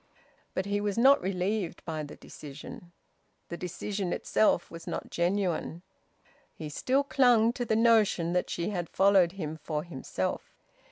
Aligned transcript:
But 0.55 0.65
he 0.65 0.81
was 0.81 0.97
not 0.97 1.21
relieved 1.21 1.85
by 1.85 2.01
the 2.01 2.15
decision. 2.15 2.91
The 3.49 3.55
decision 3.57 4.11
itself 4.13 4.71
was 4.71 4.87
not 4.87 5.11
genuine. 5.11 5.83
He 6.55 6.69
still 6.69 7.03
clung 7.03 7.53
to 7.53 7.65
the 7.65 7.75
notion 7.75 8.33
that 8.33 8.49
she 8.49 8.69
had 8.71 8.89
followed 8.89 9.33
him 9.33 9.57
for 9.57 9.83
himself. 9.83 10.55